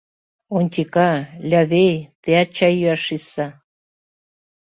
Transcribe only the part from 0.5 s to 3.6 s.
Онтика, Лявей, теат чай йӱаш шичса!